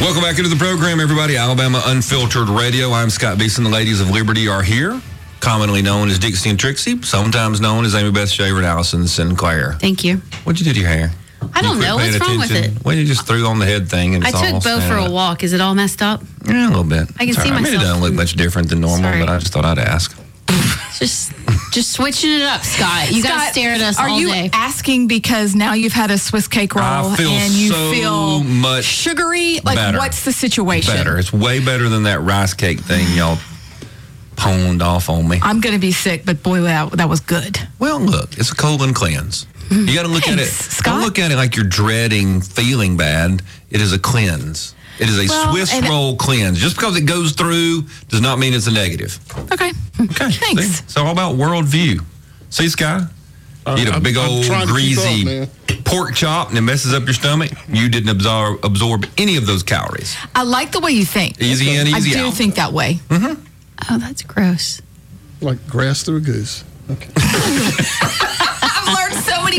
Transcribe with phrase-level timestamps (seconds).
[0.00, 1.36] Welcome back into the program, everybody.
[1.36, 2.90] Alabama Unfiltered Radio.
[2.92, 3.62] I'm Scott Beason.
[3.64, 5.00] The ladies of Liberty are here,
[5.40, 9.74] commonly known as Dixie and Trixie, sometimes known as Amy Beth Shaver and Allison Sinclair.
[9.74, 10.16] Thank you.
[10.44, 11.10] What'd you do to your hair?
[11.54, 11.96] I don't know.
[11.96, 12.76] What's wrong with attention?
[12.78, 12.84] it?
[12.84, 14.96] Well, you just threw on the head thing, and I it's all took Bo for
[14.96, 15.42] a walk.
[15.44, 16.22] Is it all messed up?
[16.46, 17.08] Yeah, a little bit.
[17.16, 17.60] I can It's see right.
[17.60, 19.20] I mean, it doesn't look much different than normal, Sorry.
[19.20, 20.16] but I just thought I'd ask.
[21.00, 21.32] Just,
[21.72, 23.10] just switching it up, Scott.
[23.10, 24.50] You got to stare at us Are all you day.
[24.52, 28.44] asking because now you've had a Swiss cake roll I feel and you so feel
[28.44, 29.60] much sugary?
[29.64, 29.96] Like, better.
[29.96, 30.94] what's the situation?
[30.94, 31.18] Better.
[31.18, 33.38] It's way better than that rice cake thing y'all
[34.36, 35.38] pwned off on me.
[35.42, 37.58] I'm going to be sick, but boy, that, that was good.
[37.78, 39.46] Well, look, it's a colon cleanse.
[39.70, 40.48] You got to look at it.
[40.48, 41.02] Thanks, Don't Scott.
[41.02, 43.42] look at it like you're dreading feeling bad.
[43.70, 44.74] It is a cleanse.
[45.00, 46.58] It is a Well, Swiss roll cleanse.
[46.58, 49.18] Just because it goes through does not mean it's a negative.
[49.52, 49.70] Okay.
[50.00, 50.30] Okay.
[50.30, 50.62] Thanks.
[50.66, 50.84] See?
[50.84, 52.04] It's all about worldview.
[52.50, 53.00] See, Sky?
[53.78, 55.48] Eat a I'm- big old trying to keep greasy up,
[55.84, 57.50] pork chop and it messes up your stomach.
[57.68, 60.16] You didn't absorb absorb any of those calories.
[60.34, 61.40] I like the way you think.
[61.40, 62.34] Easy in, easy I do out.
[62.34, 62.94] think that way.
[63.08, 63.42] Mm-hmm.
[63.90, 64.80] oh, that's gross.
[65.40, 66.64] Like grass through a goose.
[66.90, 67.08] Okay.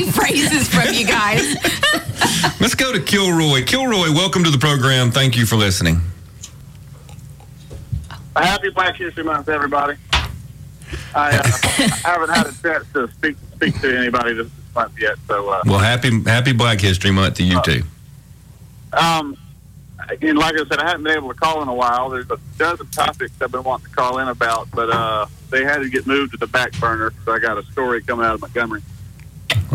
[0.02, 1.55] I've learned so many phrases from you guys.
[2.59, 3.63] Let's go to Kilroy.
[3.63, 5.11] Kilroy, welcome to the program.
[5.11, 6.02] Thank you for listening.
[8.35, 9.97] Happy Black History Month, everybody.
[11.13, 15.17] I, uh, I haven't had a chance to speak speak to anybody this month yet,
[15.27, 17.83] so uh, Well, happy Happy Black History Month to you too.
[18.93, 19.38] um,
[20.21, 22.09] and like I said, I haven't been able to call in a while.
[22.09, 25.77] There's a dozen topics I've been wanting to call in about, but uh, they had
[25.80, 27.13] to get moved to the back burner.
[27.23, 28.81] So I got a story coming out of Montgomery.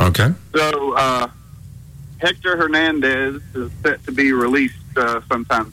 [0.00, 0.28] Okay.
[0.54, 1.28] So uh,
[2.18, 5.72] Hector Hernandez is set to be released uh, sometime.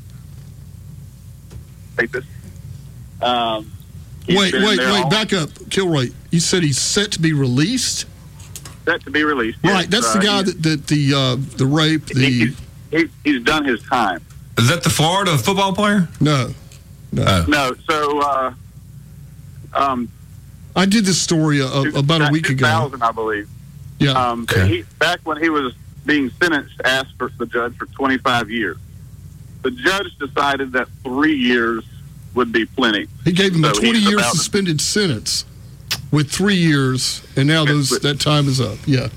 [1.97, 2.25] Take this.
[3.21, 3.69] Um,
[4.27, 4.79] Wait, wait, wait.
[4.79, 5.49] all- Back up.
[5.69, 6.07] Kilroy.
[6.31, 8.05] You said he's set to be released.
[8.85, 9.59] Set to be released.
[9.63, 9.73] yes.
[9.73, 9.89] Right.
[9.91, 12.05] That's the Uh, guy that, that the uh, the rape.
[12.05, 12.57] The he's,
[12.91, 14.21] he, he's done his time.
[14.57, 16.07] Is that the Florida football player?
[16.21, 16.53] no,
[17.11, 17.23] no.
[17.27, 17.45] Oh.
[17.49, 18.53] No, so uh,
[19.73, 20.09] um,
[20.75, 22.65] I did this story uh, about a week ago.
[22.89, 23.49] 2000, I believe.
[23.99, 24.11] Yeah.
[24.11, 24.67] Um, Okay.
[24.67, 25.73] he, back when he was
[26.05, 28.77] being sentenced, asked for the judge for 25 years.
[29.61, 31.83] The judge decided that three years
[32.33, 33.07] would be plenty.
[33.23, 35.45] he gave him a so 20 he's year about to- suspended sentence
[36.11, 38.77] with three years, and now those that time is up.
[38.85, 39.07] Yeah.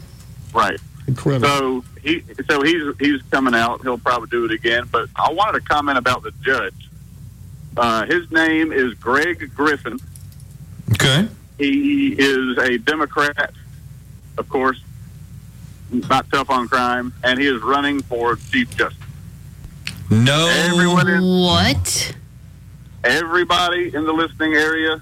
[0.54, 0.78] Right.
[1.08, 1.47] Incredible.
[1.48, 3.82] So he, so he's he's coming out.
[3.82, 4.84] He'll probably do it again.
[4.91, 6.75] But I wanted to comment about the judge.
[7.76, 9.98] Uh, his name is Greg Griffin.
[10.93, 11.28] Okay.
[11.58, 13.53] He is a Democrat,
[14.39, 14.81] of course,
[15.91, 18.99] not tough on crime, and he is running for Chief Justice.
[20.11, 20.47] No.
[20.49, 22.17] Everyone in, What?
[23.05, 25.01] everybody in the listening area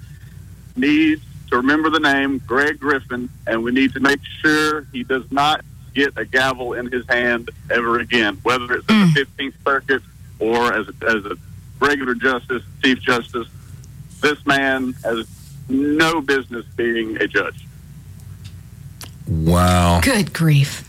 [0.77, 5.31] needs to remember the name Greg Griffin, and we need to make sure he does
[5.31, 5.65] not
[5.95, 9.43] get a gavel in his hand ever again, whether it's in the hmm.
[9.43, 10.03] 15th Circuit
[10.39, 11.37] or as a, as a
[11.81, 13.49] regular justice, Chief Justice.
[14.21, 15.29] This man has
[15.69, 17.67] no business being a judge.
[19.29, 20.01] Wow.
[20.03, 20.89] Good grief.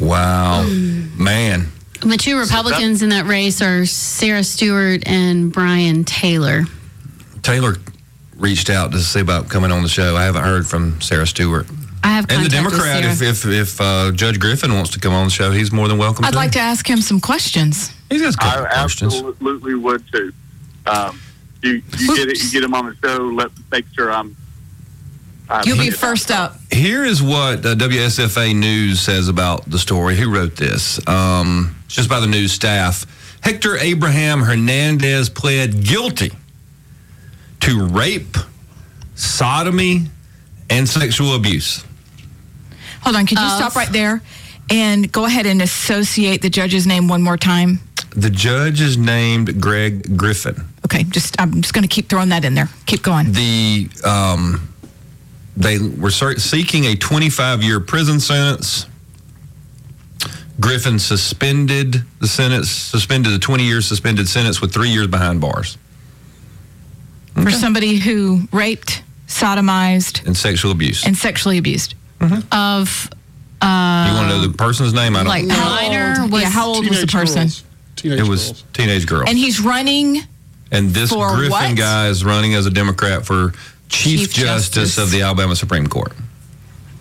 [0.00, 0.64] Wow.
[1.16, 1.68] Man.
[2.00, 6.64] The two Republicans in that race are Sarah Stewart and Bryan Taylor.
[7.42, 7.76] Taylor
[8.36, 10.14] reached out to see about coming on the show.
[10.16, 11.66] I haven't heard from Sarah Stewart.
[12.04, 15.12] I have And the contact Democrat, if if, if uh, Judge Griffin wants to come
[15.12, 16.36] on the show, he's more than welcome I'd to.
[16.36, 17.92] like to ask him some questions.
[18.10, 19.14] He's got a couple I questions.
[19.14, 20.32] absolutely would too.
[20.86, 21.18] Um,
[21.62, 23.24] you you get it, you get him on the show.
[23.24, 24.36] Let make sure I'm.
[25.48, 26.56] I'm You'll be first up.
[26.72, 30.16] Here is what uh, WSFA News says about the story.
[30.16, 31.06] Who wrote this?
[31.08, 33.06] Um, just by the news staff.
[33.42, 36.32] Hector Abraham Hernandez pled guilty
[37.60, 38.36] to rape,
[39.14, 40.06] sodomy,
[40.68, 41.84] and sexual abuse.
[43.02, 43.26] Hold on.
[43.26, 44.20] Could you Of- stop right there
[44.68, 47.78] and go ahead and associate the judge's name one more time?
[48.16, 50.56] The judge is named Greg Griffin.
[50.86, 51.04] Okay.
[51.04, 52.68] Just I'm just going to keep throwing that in there.
[52.86, 53.30] Keep going.
[53.32, 54.74] The um,
[55.56, 58.86] they were seeking a 25 year prison sentence.
[60.58, 65.76] Griffin suspended the sentence, suspended the 20 year suspended sentence with three years behind bars
[67.34, 71.04] For somebody who raped, sodomized, and sexual abuse.
[71.06, 71.94] and sexually abused.
[72.20, 72.40] Mm-hmm.
[72.52, 73.10] of
[73.62, 75.16] you want to know the uh, person's name?
[75.16, 75.26] I don't.
[75.26, 75.30] Know.
[75.30, 77.42] Like How minor was yeah, how old was the Teenage person?
[77.42, 77.64] girls.
[77.96, 78.64] Teenage it was girls.
[78.72, 79.24] teenage girl.
[79.28, 80.18] And he's running.
[80.72, 81.76] And this For Griffin what?
[81.76, 83.52] guy is running as a Democrat for
[83.88, 84.98] Chief, Chief Justice, Justice.
[84.98, 86.12] of the Alabama Supreme Court.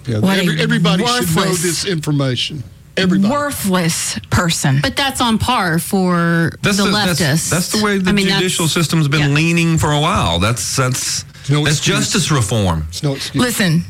[0.08, 2.64] Yeah, What every- everybody should know this information.
[2.98, 3.34] Everybody.
[3.34, 4.80] Worthless person.
[4.82, 7.50] But that's on par for That's the, that's- leftists.
[7.50, 9.36] That's, the way the I mean, judicial system's been yeah.
[9.36, 10.40] leaning for a while.
[10.40, 12.86] That's that's No that's justice reform.
[12.90, 13.44] It's no excuse.
[13.44, 13.84] Listen,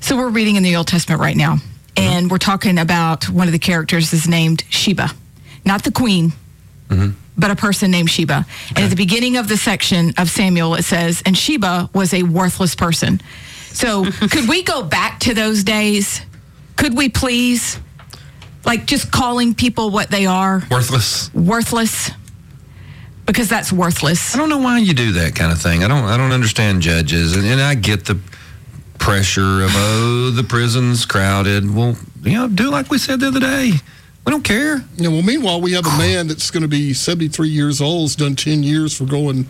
[0.00, 1.98] so we're reading in the Old Testament right now, mm-hmm.
[2.00, 5.10] and we're talking about one of the characters is named Sheba,
[5.64, 6.32] not the queen,
[6.90, 7.10] mm-hmm.
[7.36, 8.44] But a person named Sheba.
[8.70, 12.22] And at the beginning of the section of Samuel, it says, and Sheba was a
[12.24, 13.20] worthless person.
[13.72, 16.20] So could we go back to those days?
[16.76, 17.78] Could we please?
[18.64, 21.34] Like just calling people what they are, Worthless.
[21.34, 22.12] worthless,
[23.26, 24.34] because that's worthless.
[24.34, 25.82] I don't know why you do that kind of thing.
[25.82, 26.04] I don't.
[26.04, 28.20] I don't understand judges, and, and I get the
[29.00, 31.74] pressure of oh the prison's crowded.
[31.74, 33.72] Well, you know, do like we said the other day.
[34.24, 34.84] We don't care.
[34.96, 38.16] Yeah, well, meanwhile, we have a man that's going to be 73 years old, has
[38.16, 39.48] done 10 years for going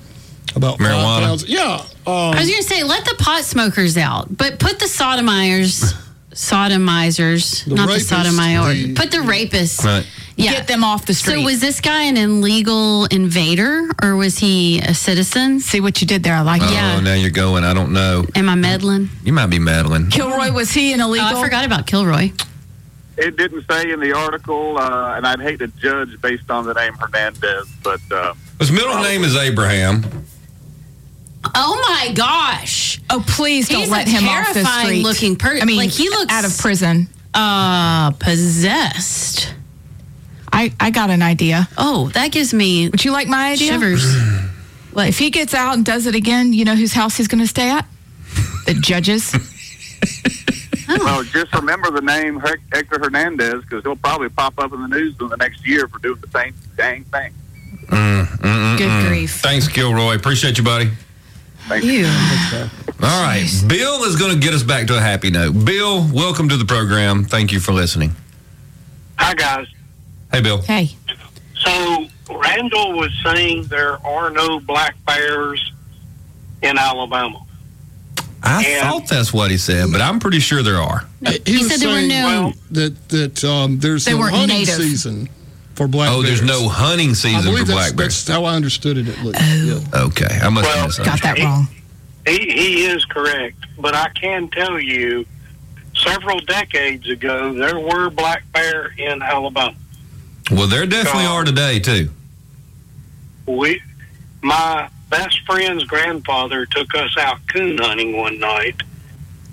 [0.56, 1.02] about Marijuana?
[1.04, 1.44] five pounds.
[1.48, 1.74] Yeah.
[2.06, 5.92] Um, I was going to say, let the pot smokers out, but put the sodomizers,
[6.32, 9.84] sodomizers, The not rapists, the sodomizers, the- put the rapists.
[9.84, 10.06] Right.
[10.36, 10.52] Yeah.
[10.52, 11.34] Get them off the street.
[11.40, 15.60] So was this guy an illegal invader or was he a citizen?
[15.60, 16.34] See what you did there.
[16.34, 16.70] I like it.
[16.72, 16.96] Yeah.
[16.96, 17.64] Oh, now you're going.
[17.64, 18.24] I don't know.
[18.34, 19.10] Am I meddling?
[19.24, 20.08] You might be meddling.
[20.08, 21.36] Kilroy, was he an Oh, illegal?
[21.38, 22.32] I forgot about Kilroy.
[23.18, 26.72] It didn't say in the article, uh, and I'd hate to judge based on the
[26.74, 30.04] name Hernandez, but uh, His middle name is Abraham.
[31.54, 33.00] Oh my gosh.
[33.10, 35.02] Oh, please don't He's let him off the terrifying street.
[35.02, 37.08] looking per- I mean, like, he looks- out of prison.
[37.34, 39.54] Uh, possessed.
[40.52, 41.66] I, I got an idea.
[41.78, 43.72] Oh, that gives me Would you like my idea?
[43.72, 44.04] shivers.
[44.94, 47.40] Well, if he gets out and does it again, you know whose house he's going
[47.40, 47.86] to stay at?
[48.66, 49.32] The judges.
[51.04, 55.14] well, just remember the name Hector Hernandez because he'll probably pop up in the news
[55.20, 57.32] in the next year for doing the same dang thing.
[57.86, 59.40] Mm, mm, mm, Good grief.
[59.40, 60.14] Thanks, Kilroy.
[60.16, 60.90] Appreciate you, buddy.
[61.68, 62.00] Thank you.
[62.00, 62.06] Ew.
[63.02, 63.48] All right.
[63.68, 65.64] Bill is going to get us back to a happy note.
[65.64, 67.24] Bill, welcome to the program.
[67.24, 68.12] Thank you for listening.
[69.18, 69.66] Hi, guys.
[70.32, 70.60] Hey, Bill.
[70.62, 70.90] Hey,
[71.60, 75.72] So Randall was saying there are no black bears
[76.62, 77.44] in Alabama.
[78.44, 81.06] I And- thought that's what he said, but I'm pretty sure there are.
[81.26, 82.24] he, He was said there were saying no.
[82.26, 84.74] Well, that that um, there's no hunting native.
[84.74, 85.28] season
[85.74, 86.50] for black Oh, there's bears.
[86.62, 88.24] no hunting season believe for that's, black bears.
[88.24, 89.38] that's how I understood it at least.
[89.40, 89.84] Oh.
[89.94, 90.00] Yeah.
[90.06, 91.04] Okay, I must Well, have misunderstood.
[91.06, 91.68] got that wrong.
[92.26, 95.24] He, he is correct, but I can tell you
[95.94, 99.74] several decades ago, there were black bear in Alabama.
[100.50, 102.10] Well, there definitely are today too.
[103.46, 103.80] We,
[104.42, 108.82] my best friend's grandfather took us out coon hunting one night,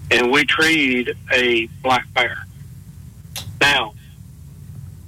[0.09, 2.47] and we treed a black bear.
[3.59, 3.94] Now,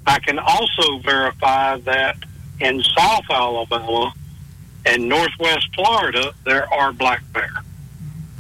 [0.06, 2.18] I can also verify that
[2.59, 4.13] in South Alabama
[4.86, 7.51] and Northwest Florida, there are black bear.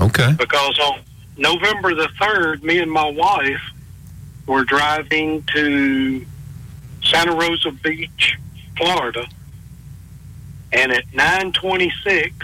[0.01, 0.33] Okay.
[0.37, 0.99] because on
[1.37, 3.61] November the 3rd, me and my wife
[4.47, 6.25] were driving to
[7.03, 8.37] Santa Rosa Beach,
[8.75, 9.27] Florida,
[10.73, 12.35] and at 926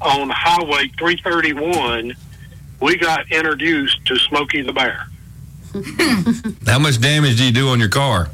[0.00, 2.14] on Highway 331,
[2.80, 5.06] we got introduced to Smokey the Bear.
[6.66, 8.28] How much damage do you do on your car?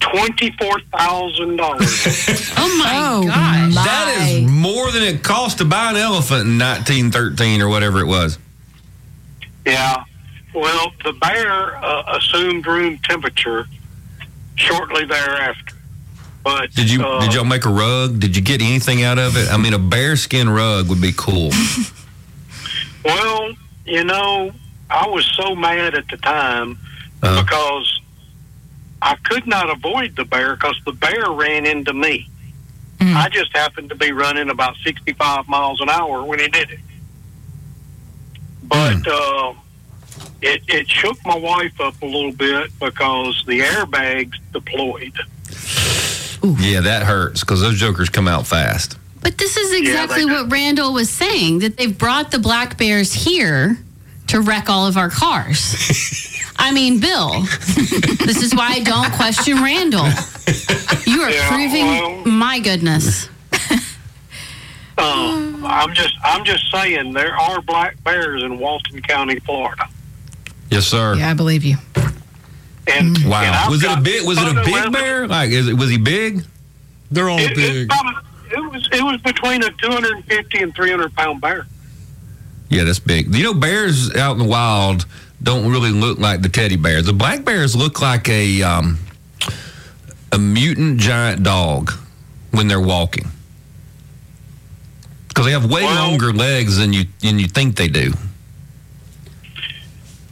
[0.00, 2.44] $24,000.
[2.60, 3.74] Oh my Oh, gosh.
[3.74, 3.84] my.
[3.84, 8.06] That is more than it cost to buy an elephant in 1913 or whatever it
[8.06, 8.38] was.
[9.66, 10.04] yeah.
[10.54, 13.66] Well, the bear uh, assumed room temperature
[14.56, 15.74] shortly thereafter.
[16.44, 18.20] But Did you uh, did y'all make a rug?
[18.20, 19.50] Did you get anything out of it?
[19.52, 21.50] I mean, a bearskin rug would be cool.
[23.04, 23.52] Well,
[23.86, 24.50] you know,
[24.90, 26.78] I was so mad at the time
[27.22, 27.42] Uh-huh.
[27.42, 28.00] because
[29.00, 32.28] I could not avoid the bear because the bear ran into me.
[32.98, 33.14] Mm.
[33.14, 36.80] I just happened to be running about 65 miles an hour when he did it.
[38.64, 39.54] But uh,
[40.42, 45.16] it, it shook my wife up a little bit because the airbags deployed.
[46.42, 48.96] Yeah, that hurts because those jokers come out fast.
[49.20, 53.12] But this is exactly they- what Randall was saying that they've brought the black bears
[53.12, 53.78] here
[54.28, 56.34] to wreck all of our cars.
[56.60, 57.42] I mean, Bill,
[58.24, 60.06] this is why I don't question Randall.
[61.06, 63.28] You are Yeah, proving well- my goodness.
[64.96, 69.88] Uh, I'm just I'm just saying there are black bears in Walton County, Florida.
[70.70, 71.14] Yes, sir.
[71.14, 71.76] Yeah, I believe you.
[72.90, 73.62] And and Wow.
[73.64, 74.26] I've Was it a big?
[74.26, 75.26] Was it a big bear?
[75.28, 76.44] Like, is it, was he big?
[77.10, 77.88] They're all It, it, big.
[77.88, 78.12] probably,
[78.50, 81.66] it was it was between a 250 and 300 pound bear.
[82.70, 83.34] Yeah, that's big.
[83.34, 85.06] You know, bears out in the wild
[85.42, 87.06] don't really look like the teddy bears.
[87.06, 88.98] The black bears look like a um,
[90.32, 91.92] a mutant giant dog
[92.50, 93.26] when they're walking
[95.28, 98.12] because they have way Well- longer legs than you than you think they do.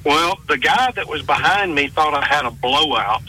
[0.07, 3.23] Well, the guy that was behind me thought I had a blowout,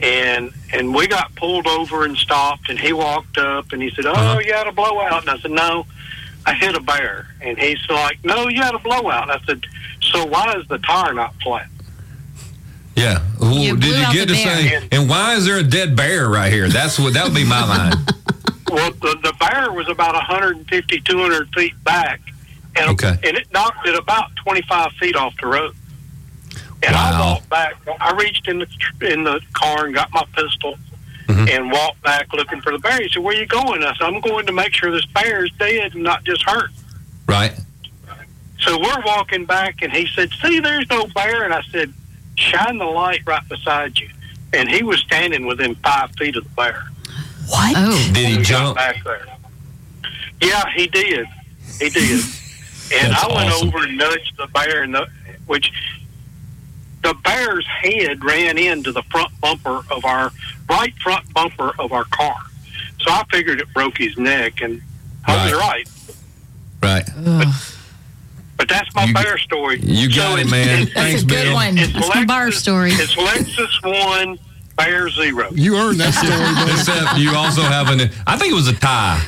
[0.00, 2.68] and and we got pulled over and stopped.
[2.70, 4.38] And he walked up and he said, "Oh, Uh-huh.
[4.44, 5.84] you had a blowout." And I said, "No,
[6.46, 9.64] I hit a bear." And he's like, "No, you had a blowout." And I said,
[10.12, 11.66] "So why is the tire not flat?"
[12.94, 13.18] Yeah.
[13.38, 14.56] Who, You did you get the to bear.
[14.80, 14.88] say?
[14.92, 16.68] And why is there a dead bear right here?
[16.68, 17.92] That's what that would be my line.
[18.68, 22.20] Well, the, the bear was about 150, 200 feet back,
[22.78, 23.16] and Okay.
[23.24, 25.74] and it knocked it about 25 feet off the road.
[26.82, 27.20] And I Wow.
[27.34, 27.74] walked back.
[28.00, 28.66] I reached in the
[29.12, 30.78] in the car and got my pistol
[31.26, 31.50] Mhm.
[31.50, 33.00] and walked back looking for the bear.
[33.02, 35.44] He said, "Where are you going?" I said, "I'm going to make sure this bear
[35.44, 36.70] is dead and not just hurt."
[37.26, 37.52] Right.
[38.60, 41.92] So we're walking back, and he said, "See, there's no bear." And I said,
[42.36, 44.08] "Shine the light right beside you."
[44.52, 46.84] And he was standing within five feet of the bear.
[47.48, 47.74] What?
[47.76, 48.76] Oh, Did he jump?
[48.76, 49.26] back there.
[50.40, 51.26] Yeah, he did.
[51.80, 52.24] He did.
[52.92, 53.68] And That's I went awesome.
[53.68, 55.06] over and nudged the bear, and the,
[55.46, 55.70] which
[57.02, 60.32] the bear's head ran into the front bumper of our
[60.68, 62.36] right front bumper of our car.
[63.00, 64.80] So I figured it broke his neck, and
[65.28, 65.88] oh, I was Right.
[66.82, 67.08] right.
[67.16, 67.54] Right.
[68.56, 69.80] But that's my You- bear story.
[69.82, 70.82] You got So it, man.
[70.82, 71.54] it's- Thanks, a good Bill.
[71.54, 71.76] one.
[71.78, 72.92] It's That's my bar Lexus- story.
[72.92, 74.38] It's Lexus one,
[74.76, 75.48] Bear zero.
[75.54, 76.68] You earned that story, man.
[76.68, 78.10] Except you also have an.
[78.26, 79.22] I think it was a tie.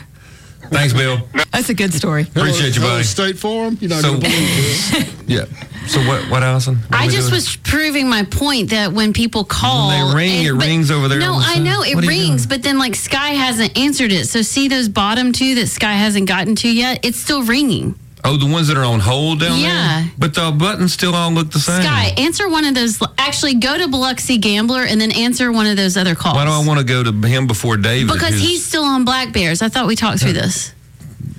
[0.70, 1.18] Thanks, Bill.
[1.52, 2.22] That's a good story.
[2.22, 3.04] Appreciate you, Hello, buddy.
[3.04, 3.78] State Farm.
[3.80, 5.14] You're not So- going to believe this.
[5.26, 5.44] Yeah.
[5.88, 6.28] So what?
[6.30, 6.76] What, Allison?
[6.88, 7.32] What I just doing?
[7.32, 11.18] was proving my point that when people call, When they ring, it rings over there
[11.18, 14.26] No, the I know it What rings, but then like Sky hasn't answered it.
[14.28, 17.00] So see those bottom two that Sky hasn't gotten to yet.
[17.04, 17.94] It's still ringing.
[18.24, 20.02] Oh, the ones that are on hold down Yeah.
[20.02, 20.12] there.
[20.18, 21.82] But the buttons still all look the same.
[21.82, 22.98] Sky, answer one of those.
[23.16, 26.34] Actually, go to Biloxi Gambler and then answer one of those other calls.
[26.36, 28.12] Why do I want to go to him before David?
[28.12, 29.62] Because who's- he's still on Black Bears.
[29.62, 30.72] I thought we talked through this,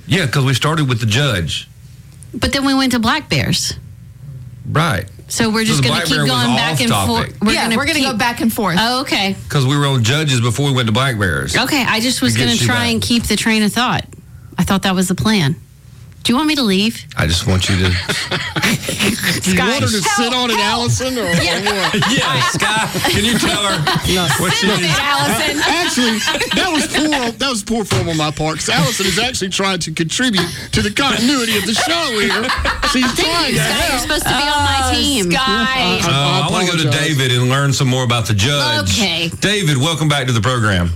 [0.06, 1.68] yeah, because we started with the judge.
[2.32, 3.74] but then we went to Black Bears.
[4.70, 5.06] Right.
[5.28, 7.36] So we're just the going to keep going back off and topic.
[7.40, 7.52] forth.
[7.54, 8.76] yeah, we're going to keep- go back and forth.
[8.80, 9.36] Oh, okay.
[9.44, 11.56] Because we were on judges before we went to Black Bears.
[11.56, 12.92] Okay, I just was To going to try back.
[12.92, 14.04] and keep the train of thought.
[14.58, 15.56] I thought that was the plan.
[16.22, 17.06] Do you want me to leave?
[17.16, 17.90] I just want you to.
[19.42, 21.94] You want her to sit on it, Allison, or, or what?
[22.12, 23.76] yeah, Sky, can you tell her
[24.38, 24.94] what she needs?
[25.00, 25.58] Allison.
[25.66, 26.18] Actually,
[26.54, 27.32] that was poor.
[27.32, 28.54] That was poor form on my part.
[28.56, 32.44] Because Allison is actually trying to contribute to the continuity of the show here.
[32.92, 35.30] She's trying to Sky, you're supposed to be on my team.
[35.32, 35.98] Sky.
[36.04, 36.90] Uh, I, want to go to.
[36.90, 38.90] David and learn some more about the judge.
[38.92, 39.28] Okay.
[39.40, 40.90] David, welcome back to the program.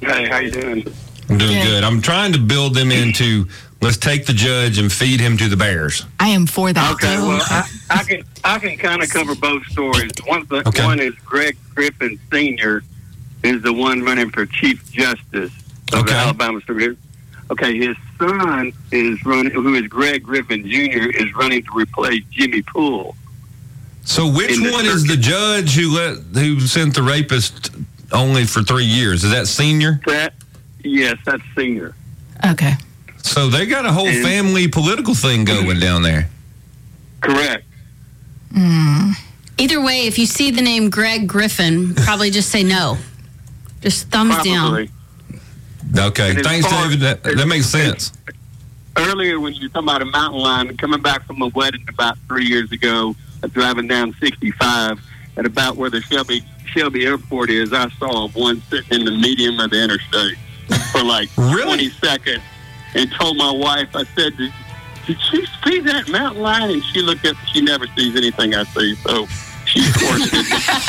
[0.00, 0.82] Hey, how you doing?
[1.28, 1.66] I'm doing Yeah.
[1.66, 1.84] good.
[1.84, 3.46] I'm trying to build them into
[3.84, 6.04] let's take the judge and feed him to the Bears.
[6.18, 6.92] I am for that.
[6.94, 10.10] Okay, well, I, I can I can kind of cover both stories.
[10.26, 10.84] One the, Okay.
[10.84, 12.82] one is Greg Griffin Senior
[13.42, 15.52] is the one running for Chief Justice
[15.92, 16.12] of Okay.
[16.12, 16.96] the Alabama Supreme.
[17.50, 21.10] Okay, his son is running, who is Greg Griffin Jr.
[21.10, 23.14] is running to replace Jimmy Poole.
[24.02, 27.70] So which In the one is the judge who let who sent the rapist
[28.12, 29.24] only for three years?
[29.24, 30.00] Is that senior?
[30.06, 30.32] That
[30.82, 31.94] yes, that's Senior.
[32.50, 32.72] Okay.
[33.24, 36.28] So they got a whole And- family political thing going down there.
[37.20, 37.64] Correct.
[39.56, 42.98] Either way, if you see the name Greg Griffin, probably just say no.
[43.80, 44.88] Just thumbs down.
[45.96, 47.00] Okay, thanks, far- David.
[47.00, 48.12] That, that makes sense.
[48.96, 52.18] earlier when you were talking about a mountain lion coming back from a wedding about
[52.28, 55.00] three years ago, uh, driving down 65,
[55.36, 59.58] and about where the Shelby Shelby Airport is, I saw one sitting in the medium
[59.60, 60.36] of the interstate
[60.92, 61.62] for like Really?
[61.64, 62.42] 20 seconds,
[62.94, 64.52] and told my wife, I said, "Did,
[65.06, 68.64] did she see that mountain lion?" And she looked at, she never sees anything I
[68.64, 69.26] see, so
[69.66, 70.30] she of course.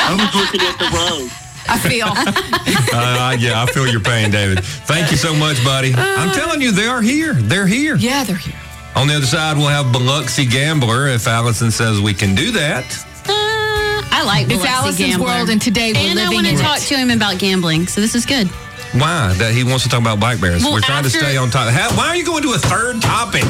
[0.00, 1.30] I was looking at the road.
[1.68, 2.08] I feel.
[2.98, 4.64] Uh, yeah, I feel your pain, David.
[4.64, 5.92] Thank you so much, buddy.
[5.94, 7.34] I'm telling you, they are here.
[7.34, 7.96] They're here.
[7.96, 8.54] yeah, they're here.
[8.94, 12.84] On the other side, we'll have Biloxi Gambler if Allison says we can do that.
[13.28, 15.26] Uh, I like It's Biloxi Allison's Gambler.
[15.26, 18.14] world, and today we're and I want to talk to him about gambling, so this
[18.14, 18.48] is good.
[18.92, 19.34] Why?
[19.38, 20.62] That he wants to talk about black bears.
[20.62, 21.68] Well, We're trying to stay on top.
[21.72, 23.44] How, why are you going to a third topic?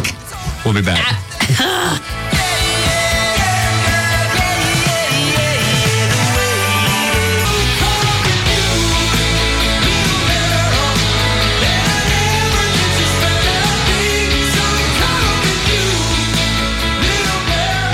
[0.64, 1.05] We'll be back.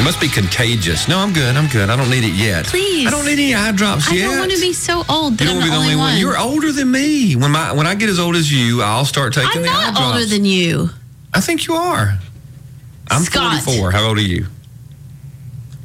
[0.03, 1.07] It must be contagious.
[1.07, 1.55] No, I'm good.
[1.57, 1.89] I'm good.
[1.89, 2.67] I don't need it yet.
[2.67, 3.07] Please.
[3.07, 4.25] I don't need any eye drops I yet.
[4.27, 5.95] don't want to be so old that You I'm don't the, want to be the
[5.95, 6.19] only, one.
[6.19, 7.37] You're older than me.
[7.37, 9.87] When my when I get as old as you, I'll start taking the eyedrops.
[9.87, 10.91] I'm the eye not older than you.
[11.33, 12.19] I think you are.
[13.13, 13.63] I'm Scott.
[13.63, 13.93] 44.
[13.93, 14.47] How old are you?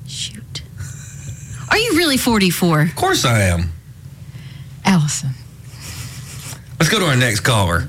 [0.08, 0.64] Shoot.
[1.70, 2.82] Are you really 44?
[2.82, 3.72] Of course I am.
[4.84, 5.30] Allison.
[6.80, 7.88] Let's go to our next caller.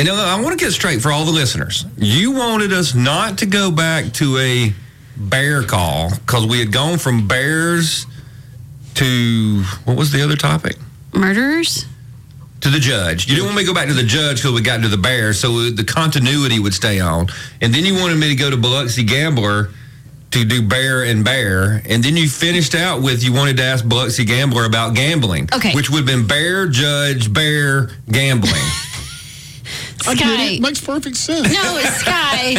[0.00, 1.84] And I want to get straight for all the listeners.
[1.98, 4.72] You wanted us not to go back to a
[5.14, 8.06] bear call because we had gone from bears
[8.94, 10.78] to what was the other topic?
[11.12, 11.84] Murderers?
[12.62, 13.28] To the judge.
[13.28, 14.96] You didn't want me to go back to the judge because we got into the
[14.96, 17.26] bear, so the continuity would stay on.
[17.60, 19.68] And then you wanted me to go to Biloxi Gambler
[20.30, 23.86] to do bear and bear, and then you finished out with you wanted to ask
[23.86, 25.50] Biloxi Gambler about gambling.
[25.52, 25.74] Okay.
[25.74, 28.62] Which would have been bear, judge, bear, gambling.
[30.06, 30.44] I get Sky.
[30.44, 30.60] it.
[30.60, 31.52] Makes perfect sense.
[31.52, 32.56] No, it's Sky.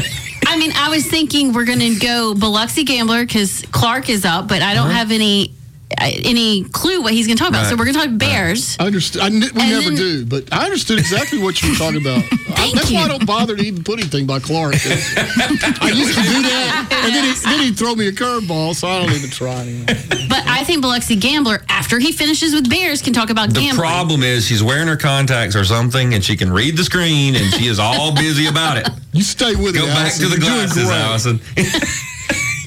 [0.48, 4.48] I mean, I was thinking we're going to go Biloxi Gambler because Clark is up,
[4.48, 4.98] but I don't uh-huh.
[4.98, 5.54] have any
[6.00, 7.66] Uh, any clue what he's going to talk about.
[7.68, 8.78] So we're going to talk Bears.
[8.80, 9.22] I understood.
[9.22, 12.02] I, kn- we And never then- do, but I understood exactly what you were talking
[12.02, 12.18] about.
[12.52, 14.76] I, Thank that's why I don't bother to even put anything by Clark.
[14.76, 18.88] I used to do that, and then, he, then he'd throw me a curveball, so
[18.88, 19.86] I don't even try anymore.
[20.30, 23.78] But I think Biloxi Gambler, after he finishes with Bears, can talk about The gambling.
[23.80, 27.54] problem is she's wearing her contacts or something, and she can read the screen, and
[27.56, 28.88] she is all busy about it.
[29.14, 30.90] You stay with Go it, back to the You're glasses.
[30.90, 31.40] Allison.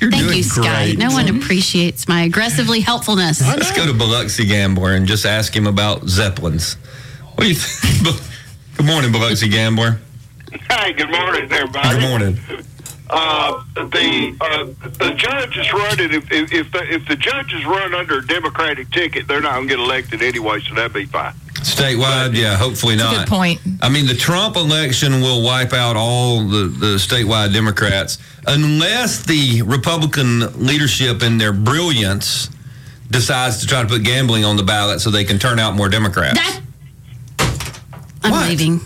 [0.04, 0.84] You're Thank doing you, Sky.
[0.84, 0.98] great.
[0.98, 3.40] No one appreciates my aggressively helpfulness.
[3.40, 6.74] Let's go to Biloxi Gambler and just ask him about Zeppelins.
[7.34, 8.14] What do you think?
[8.76, 9.98] Good morning, Biloxi Gambler.
[10.70, 11.88] Hey, good morning, everybody.
[11.88, 12.38] Good morning.
[13.10, 16.12] Uh, the uh, the judge is running.
[16.12, 19.68] If if if the, if the judges run under a Democratic ticket, they're not going
[19.68, 21.34] to get elected anyway, so that'd be fine.
[21.64, 23.26] Statewide, yeah, hopefully That's not.
[23.26, 23.60] good point.
[23.82, 29.62] I mean, the Trump election will wipe out all the, the statewide Democrats unless the
[29.62, 32.50] Republican leadership, in their brilliance,
[33.10, 35.88] decides to try to put gambling on the ballot so they can turn out more
[35.88, 36.38] Democrats.
[36.38, 36.60] That
[38.24, 38.48] I'm What?
[38.48, 38.80] leaving.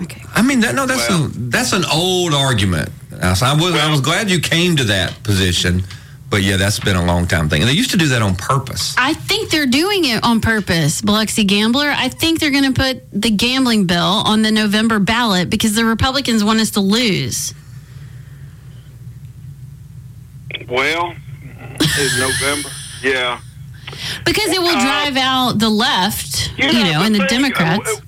[0.00, 0.22] Okay.
[0.34, 2.90] I mean, that no, that's Well- a that's an old argument.
[3.22, 3.42] Alice.
[3.42, 5.84] I was I was glad you came to that position,
[6.28, 7.62] but yeah, that's been a long time thing.
[7.62, 8.94] And they used to do that on purpose.
[8.98, 11.88] I think they're doing it on purpose, Biloxi Gambler.
[11.96, 15.84] I think they're going to put the gambling bill on the November ballot because the
[15.84, 17.54] Republicans want us to lose.
[20.68, 21.14] Well,
[21.80, 22.68] in November,
[23.02, 23.40] yeah.
[24.24, 27.88] Because it will Uh, drive out the left, you know, and the thing- Democrats.
[27.90, 28.00] uh,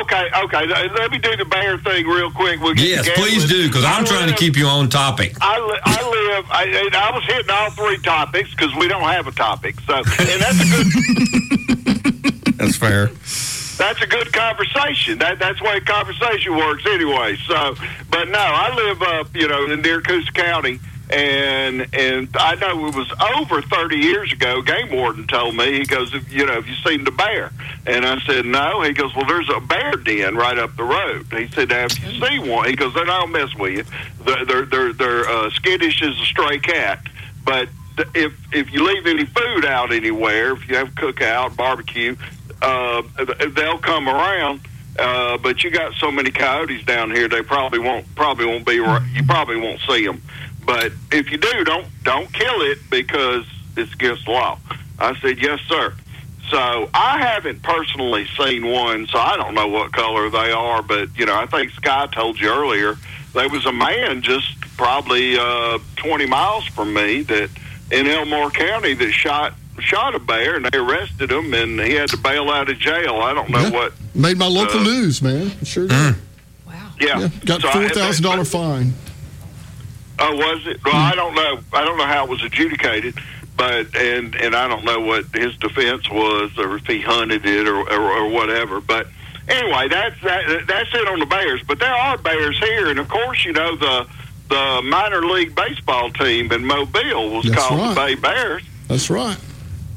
[0.00, 0.66] Okay, okay.
[0.66, 2.60] Let me do the bear thing real quick.
[2.60, 3.48] We'll Yes, please gambling.
[3.48, 5.36] do, because I'm I trying to keep you on topic.
[5.40, 6.44] I, li- I live.
[6.50, 9.76] I, and I was hitting all three topics because we don't have a topic.
[9.86, 10.04] So, and
[10.42, 10.86] that's a good.
[12.58, 13.06] That's fair.
[13.78, 15.18] that's a good conversation.
[15.18, 17.36] That that's the way conversation works anyway.
[17.46, 17.76] So,
[18.10, 22.86] but no, I live up, you know, in near Coosa County, and and I know
[22.88, 24.62] it was over thirty years ago.
[24.62, 27.52] Game warden told me he goes, you know, have you seen the bear?
[27.86, 28.82] And I said no.
[28.82, 31.26] He goes, well, there's a bear den right up the road.
[31.32, 33.84] He said, if you see one, he goes, they're not mess with you.
[34.24, 37.06] They're they're they're, they're uh, skittish as a stray cat,
[37.44, 37.68] but
[38.14, 42.16] if if you leave any food out anywhere, if you have cookout, barbecue,
[42.62, 43.02] uh,
[43.54, 44.60] they'll come around.
[44.98, 48.74] Uh, but you got so many coyotes down here, they probably won't probably won't be.
[48.74, 50.20] You probably won't see them.
[50.68, 54.58] But if you do, don't don't kill it because it's against the law.
[54.98, 55.94] I said yes, sir.
[56.50, 60.82] So I haven't personally seen one, so I don't know what color they are.
[60.82, 62.96] But you know, I think Sky told you earlier
[63.32, 67.48] there was a man just probably uh, 20 miles from me that
[67.90, 72.10] in Elmore County that shot shot a bear, and they arrested him, and he had
[72.10, 73.22] to bail out of jail.
[73.22, 73.70] I don't know Yeah.
[73.70, 73.94] what.
[74.14, 75.50] Made my local Uh, news, man.
[75.64, 76.14] Sure did.
[76.66, 76.74] Wow.
[77.00, 78.92] Yeah, Yeah, got So four thousand dollar fine.
[80.18, 80.84] Oh, was it?
[80.84, 81.60] Well, I don't know.
[81.72, 83.14] I don't know how it was adjudicated,
[83.56, 87.68] but and and I don't know what his defense was, or if he hunted it,
[87.68, 88.80] or or, or whatever.
[88.80, 89.06] But
[89.48, 91.62] anyway, that's that, that's it on the Bears.
[91.66, 94.06] But there are Bears here, and of course, you know the
[94.48, 97.94] the minor league baseball team in Mobile was That's called the.
[97.94, 98.62] Bay Bears.
[98.88, 99.38] That's right.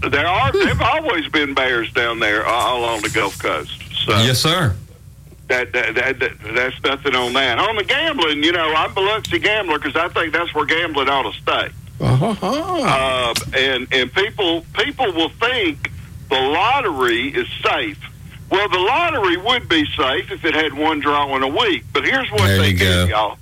[0.02, 3.82] There are there've always been Bears down there all along the Gulf Coast.
[4.06, 4.76] So Yes, sir.
[5.52, 7.60] That, that, that, that that's nothing on that.
[7.60, 11.10] On the gambling, you know, I'm a Biloxi gambler because I think that's where gambling
[11.10, 11.70] ought to stay.
[12.00, 12.36] Uh-huh.
[12.42, 15.92] Uh, and and people people will think
[16.30, 18.00] the lottery is safe.
[18.50, 21.84] Well, the lottery would be safe if it had one drawing a week.
[21.94, 23.16] But here's what There they did, go.
[23.16, 23.38] y'all.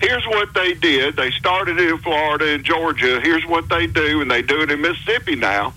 [0.00, 1.16] Here's what they did.
[1.16, 3.20] They started in Florida and Georgia.
[3.20, 5.74] Here's what they do, and they do it in Mississippi now.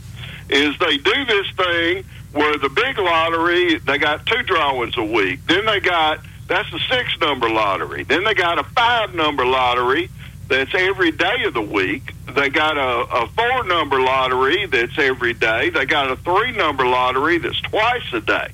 [0.49, 5.45] Is they do this thing where the big lottery they got two drawings a week.
[5.47, 8.03] Then they got that's a six number lottery.
[8.03, 10.09] Then they got a five number lottery
[10.47, 12.13] that's every day of the week.
[12.35, 15.69] They got a, a four number lottery that's every day.
[15.69, 18.51] They got a three number lottery that's twice a day.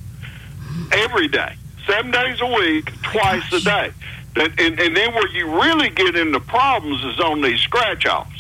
[0.92, 1.56] Every day.
[1.88, 3.92] Seven days a week, oh twice a day.
[4.36, 8.37] That, and, and then where you really get into problems is on these scratch offs.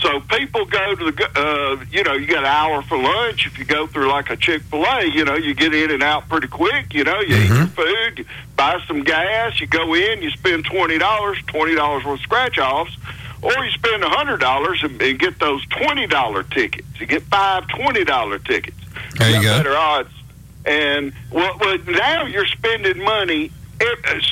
[0.00, 3.46] So people go to the, uh, you know, you got an hour for lunch.
[3.46, 6.02] If you go through like a Chick Fil A, you know, you get in and
[6.02, 6.94] out pretty quick.
[6.94, 8.24] You know, you eat your food, you
[8.56, 12.58] buy some gas, you go in, you spend twenty dollars, twenty dollars worth of scratch
[12.58, 12.96] offs,
[13.42, 16.86] or you spend a hundred dollars and, and get those twenty dollar tickets.
[17.00, 18.78] You get five twenty dollar tickets.
[19.16, 19.70] There you got go.
[19.70, 20.10] Better odds.
[20.64, 23.50] And well, well, now you're spending money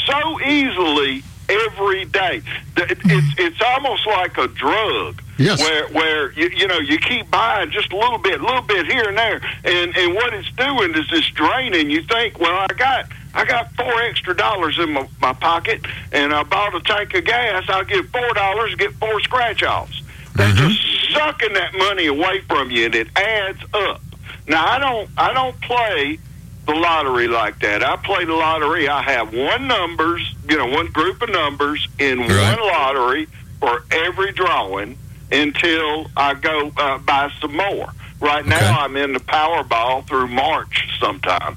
[0.07, 2.42] so easily every day.
[2.76, 5.22] It's it's almost like a drug.
[5.38, 5.61] Yes.
[5.61, 8.87] Where where you, you know you keep buying just a little bit, a little bit
[8.87, 11.90] here and there, and and what it's doing is it's draining.
[11.90, 13.07] You think, well, I got.
[13.35, 17.27] I got four extra dollars in my, my pocket, and I bought a tank of
[17.27, 17.64] gas.
[17.68, 20.01] I'll give four dollars, get four scratch offs.
[20.35, 20.68] They're mm-hmm.
[20.70, 24.01] just sucking that money away from you, and it adds up.
[24.49, 26.18] Now I don't I don't play
[26.66, 27.83] the lottery like that.
[27.83, 28.88] I play the lottery.
[28.88, 32.59] I have one numbers, you know, one group of numbers in Right.
[32.59, 33.29] one lottery
[33.61, 34.96] for every drawing
[35.33, 37.93] until I go uh, buy some more.
[38.19, 38.67] Right now, Okay.
[38.67, 41.57] I'm in the Powerball through March sometime.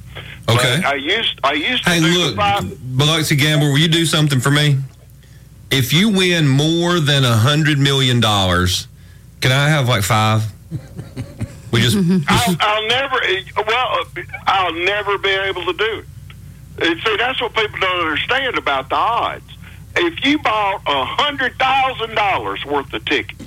[0.49, 0.79] Okay.
[0.81, 2.97] But I used I used to Hey, do look, five.
[2.97, 4.77] Biloxi Gamble, will you do something for me?
[5.71, 8.87] If you win more than a hundred million dollars,
[9.39, 10.43] can I have like five?
[11.71, 11.95] We just
[12.27, 13.19] I'll, I'll never.
[13.65, 14.03] Well,
[14.47, 16.05] I'll never be able to do it.
[16.89, 19.45] And see, that's what people don't understand about the odds.
[19.95, 23.43] If you bought a hundred thousand dollars worth of tickets,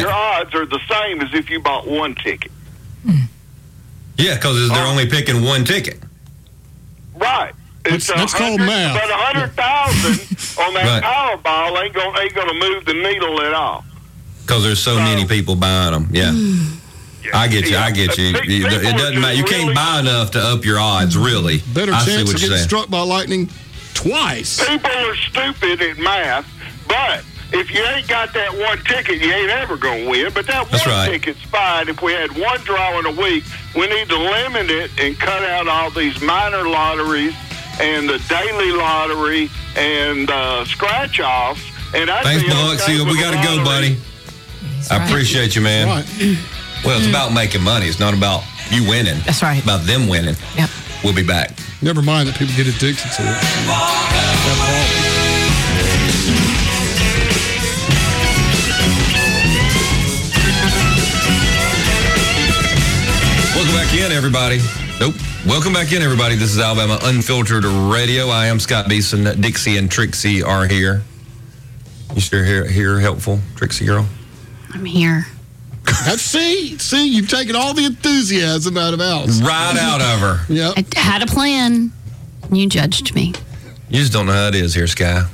[0.00, 2.50] your odds are the same as if you bought one ticket.
[4.16, 4.90] Yeah, because they're Oh.
[4.90, 6.00] only picking one ticket.
[7.14, 7.52] Right.
[7.82, 9.00] That's- It's a that's called hundred- math.
[9.00, 10.12] But a hundred thousand
[10.66, 11.02] on that Right.
[11.02, 13.84] Powerball ain't gonna ain't gonna move the needle at all.
[14.46, 16.08] Because there's so many people buying them.
[16.12, 16.32] Yeah.
[17.34, 17.76] I get you.
[17.76, 18.28] I get you.
[18.36, 19.34] It people it doesn't matter.
[19.34, 21.58] You can't buy enough to up your odds, really.
[21.72, 22.68] Better I see chance what of getting saying.
[22.68, 23.50] struck by lightning
[23.94, 24.66] twice.
[24.66, 26.46] People are stupid at math,
[26.86, 27.22] but
[27.54, 30.32] if you ain't got that one ticket, you ain't ever going to win.
[30.34, 31.10] But that That's one right.
[31.10, 31.88] ticket's fine.
[31.88, 35.42] If we had one draw in a week, we need to limit it and cut
[35.42, 37.34] out all these minor lotteries
[37.80, 41.62] and the daily lottery and uh, scratch offs.
[41.94, 43.94] And I'd Thanks, be okay We got to go, lottery.
[43.94, 43.96] buddy.
[44.90, 45.08] I right.
[45.08, 45.86] appreciate you, man.
[45.86, 46.38] Right.
[46.84, 47.86] Well, it's about making money.
[47.86, 49.18] It's not about you winning.
[49.24, 49.56] That's right.
[49.56, 50.34] It's about them winning.
[50.56, 50.68] Yep.
[51.02, 51.52] We'll be back.
[51.82, 55.03] Never mind that people get addicted to it.
[63.74, 64.60] Back in, everybody.
[65.00, 65.14] Nope.
[65.44, 66.36] Welcome back in, everybody.
[66.36, 68.28] This is Alabama Unfiltered Radio.
[68.28, 69.24] I am Scott Beason.
[69.40, 71.02] Dixie and Trixie are here.
[72.14, 72.68] You still here?
[72.68, 74.06] Here, helpful, Trixie girl.
[74.72, 75.26] I'm here.
[76.04, 79.40] That's, see, see, you've taken all the enthusiasm out of Alice.
[79.42, 80.44] Right out of her.
[80.54, 80.74] Yep.
[80.96, 81.90] I had a plan.
[82.52, 83.32] You judged me.
[83.88, 85.24] You just don't know how it is here, Sky.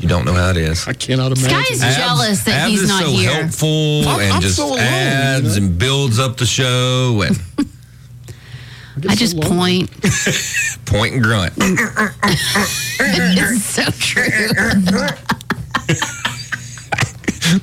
[0.00, 0.88] Just you don't know how it is.
[0.88, 1.50] I cannot imagine.
[1.50, 3.30] Sky's Abs- jealous that Abs he's is not so here.
[3.30, 5.64] helpful I'm- and I'm just so alone, you adds know?
[5.66, 7.38] and builds up the show and
[9.08, 9.56] I just so long.
[9.58, 9.90] point.
[10.86, 11.52] point and grunt.
[13.00, 14.26] it's so true.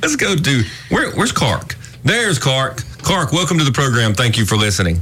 [0.02, 1.76] Let's go do where, where's Clark?
[2.04, 2.84] There's Clark.
[3.02, 4.14] Clark, welcome to the program.
[4.14, 5.02] Thank you for listening.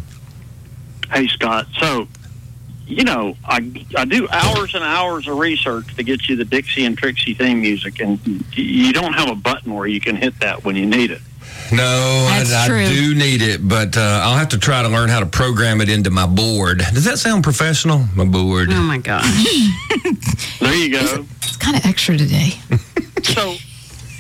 [1.12, 1.68] Hey, Scott.
[1.80, 2.08] So,
[2.88, 6.86] you know, I, I do hours and hours of research to get you the Dixie
[6.86, 8.20] and Trixie theme music, and
[8.56, 11.22] you don't have a button where you can hit that when you need it.
[11.72, 15.20] No, I, I do need it, but uh, I'll have to try to learn how
[15.20, 16.78] to program it into my board.
[16.94, 18.06] Does that sound professional?
[18.16, 18.70] My board.
[18.72, 19.26] Oh my gosh.
[20.60, 21.26] There you go.
[21.44, 22.52] It's kind of extra today.
[23.24, 23.56] So,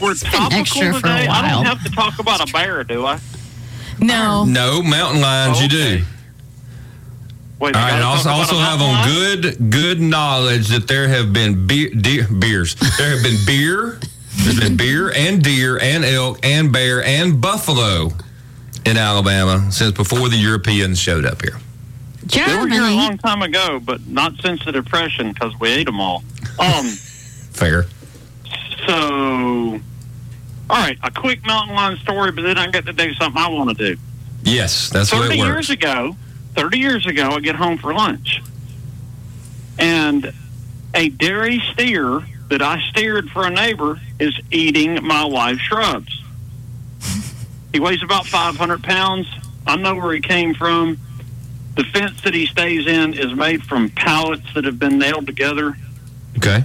[0.01, 1.27] we're been topical extra for a today.
[1.27, 3.19] I don't have to talk about a bear, do I?
[3.99, 4.43] No.
[4.45, 5.59] No, mountain lions.
[5.59, 5.97] You Okay.
[5.99, 6.05] do.
[7.59, 9.41] Wait, All I right, and gotta also, talk also a have on lion?
[9.41, 12.75] good good knowledge that there have been beer, deer, beers.
[12.97, 13.99] There have been beer.
[14.37, 18.09] There's been beer and deer and elk and bear and buffalo
[18.85, 21.57] in Alabama since before the Europeans showed up here.
[22.25, 25.85] They were here a long time ago, but not since the Depression because we ate
[25.85, 26.23] them all.
[26.59, 26.85] Um.
[27.55, 27.85] Fair.
[28.85, 29.79] So,
[30.69, 33.47] all right, a quick mountain lion story, but then I get to do something I
[33.49, 34.01] want to do.
[34.43, 36.15] Yes, that's the way 30 it years ago,
[36.55, 38.41] 30 years ago, I get home for lunch.
[39.77, 40.33] And
[40.93, 46.21] a dairy steer that I steered for a neighbor is eating my wife's shrubs.
[47.73, 49.27] He weighs about 500 pounds.
[49.67, 50.97] I know where he came from.
[51.75, 55.75] The fence that he stays in is made from pallets that have been nailed together.
[56.37, 56.63] Okay.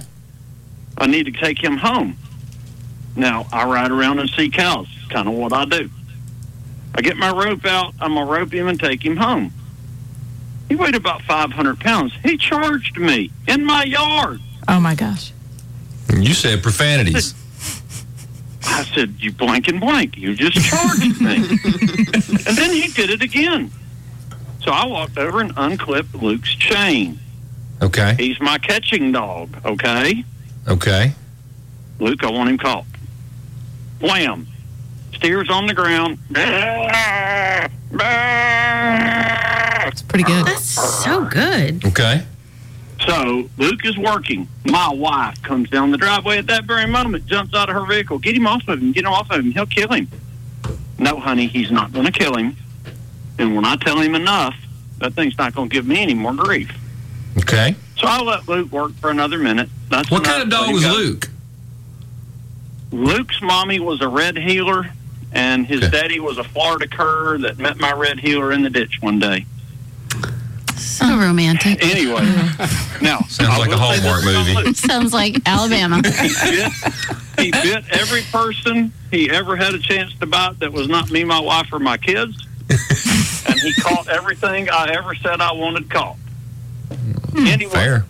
[0.97, 2.15] I need to take him home.
[3.17, 4.87] Now, I ride around and see cows.
[5.01, 5.89] It's kind of what I do.
[6.95, 7.93] I get my rope out.
[7.99, 9.51] I'm going to rope him and take him home.
[10.71, 12.13] He weighed about 500 pounds.
[12.23, 14.39] He charged me in my yard.
[14.69, 15.33] Oh my gosh.
[16.15, 17.33] You said profanities.
[18.63, 20.15] I said, You blank and blank.
[20.15, 21.35] You just charged me.
[21.35, 23.69] and then he did it again.
[24.61, 27.19] So I walked over and unclipped Luke's chain.
[27.81, 28.15] Okay.
[28.17, 30.23] He's my catching dog, okay?
[30.69, 31.11] Okay.
[31.99, 32.85] Luke, I want him caught.
[33.99, 34.47] Wham!
[35.15, 36.17] Steers on the ground.
[39.87, 40.45] It's pretty good.
[40.45, 41.83] That's so good.
[41.85, 42.23] Okay.
[43.07, 44.47] So Luke is working.
[44.65, 48.19] My wife comes down the driveway at that very moment, jumps out of her vehicle.
[48.19, 48.91] Get him off of him.
[48.91, 49.51] Get him off of him.
[49.51, 50.07] He'll kill him.
[50.99, 52.55] No, honey, he's not going to kill him.
[53.39, 54.55] And when I tell him enough,
[54.99, 56.71] that thing's not going to give me any more grief.
[57.39, 57.75] Okay.
[57.97, 59.69] So I let Luke work for another minute.
[59.89, 60.91] That's What kind of dog was go.
[60.91, 61.29] Luke?
[62.91, 64.91] Luke's mommy was a red heeler,
[65.31, 65.89] and his Okay.
[65.89, 69.45] daddy was a Florida cur that met my red heeler in the ditch one day.
[70.81, 71.27] So uh-huh.
[71.27, 71.83] romantic.
[71.83, 72.21] Anyway,
[73.01, 74.55] now Sounds like a will say this Hallmark movie.
[74.55, 74.75] Luke.
[74.75, 76.01] Sounds like Alabama.
[77.41, 80.87] He bit, he bit every person he ever had a chance to bite that was
[80.87, 82.37] not me, my wife, or my kids,
[82.69, 86.17] and he caught everything I ever said I wanted caught.
[87.31, 88.05] Hmm, anyway, Fair.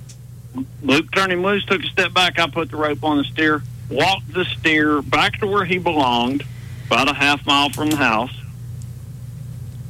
[0.81, 2.39] Luke turned him loose, took a step back.
[2.39, 6.43] I put the rope on the steer, walked the steer back to where he belonged,
[6.87, 8.35] about a half mile from the house,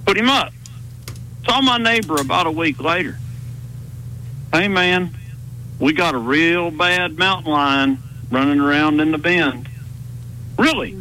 [0.05, 0.53] put him up.
[1.45, 3.17] Saw my neighbor about a week later.
[4.53, 5.15] Hey, man,
[5.79, 7.97] we got a real bad mountain lion
[8.29, 9.67] running around in the bend.
[10.57, 10.97] Really?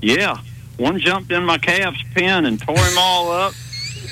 [0.00, 0.38] Yeah.
[0.76, 3.54] One jumped in my calf's pen and tore him all up.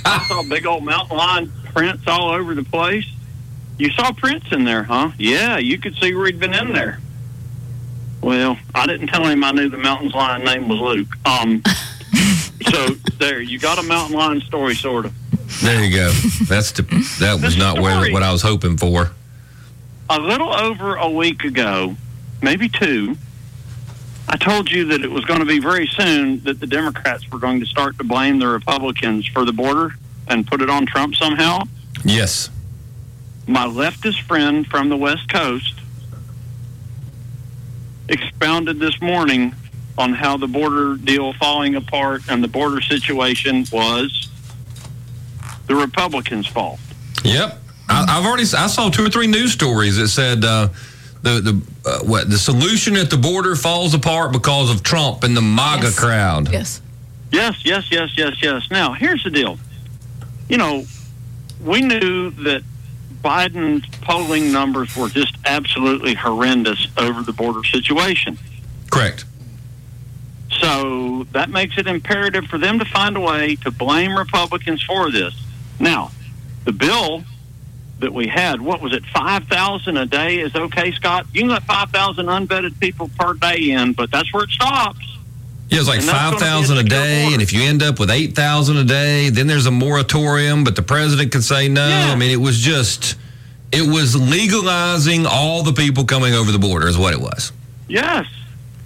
[0.04, 3.06] I saw big old mountain lion prints all over the place.
[3.78, 5.12] You saw prints in there, huh?
[5.18, 7.00] Yeah, you could see where he'd been in there.
[8.20, 11.16] Well, I didn't tell him I knew the mountain lion name was Luke.
[11.24, 11.62] Um,
[12.70, 15.14] so there, you got a mountain lion story, sort of.
[15.62, 16.10] There you go.
[16.44, 16.82] That's the,
[17.20, 19.10] that was The not where, what I was hoping for.
[20.10, 21.96] A little over a week ago,
[22.42, 23.16] maybe two,
[24.28, 27.38] I told you that it was going to be very soon that the Democrats were
[27.38, 29.94] going to start to blame the Republicans for the border
[30.28, 31.60] and put it on Trump somehow.
[32.04, 32.50] Yes.
[33.46, 35.74] my leftist friend from the West Coast
[38.08, 39.54] expounded this morning
[39.96, 44.28] on how the border deal falling apart and the border situation was
[45.68, 46.80] the Republicans' fault.
[47.24, 47.58] Yep.
[47.88, 50.68] I, I've already I saw two or three news stories that said uh,
[51.22, 55.36] the the uh, what the solution at the border falls apart because of Trump and
[55.36, 55.98] the MAGA Yes.
[55.98, 56.50] crowd.
[56.52, 56.80] Yes.
[57.30, 58.70] Yes, yes, yes, yes, yes.
[58.70, 59.58] Now, here's the deal.
[60.48, 60.84] You know,
[61.62, 62.62] we knew that
[63.22, 68.38] Biden's polling numbers were just absolutely horrendous over the border situation.
[68.90, 69.26] Correct.
[70.60, 75.10] So that makes it imperative for them to find a way to blame Republicans for
[75.10, 75.34] this.
[75.78, 76.10] Now,
[76.64, 77.24] the bill
[78.00, 81.26] that we had, what was it, 5,000 a day is okay, Scott?
[81.32, 85.04] You can let 5,000 unvetted people per day in, but that's where it stops.
[85.68, 87.52] Yeah, it's like And that's gonna five be a thousand a secure day, and if
[87.52, 90.64] you end up with eight thousand a day, then there's a moratorium.
[90.64, 91.86] But the president can say no.
[91.86, 92.10] Yeah.
[92.10, 93.16] I mean, it was just
[93.70, 97.52] it was legalizing all the people coming over the border, is what it was.
[97.86, 98.26] Yes.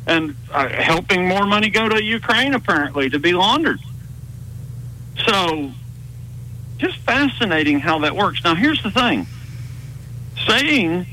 [0.07, 3.79] And uh, helping more money go to Ukraine, apparently, to be laundered.
[5.27, 5.71] So,
[6.79, 8.43] just fascinating how that works.
[8.45, 9.27] Now, here's the thing
[10.47, 11.07] saying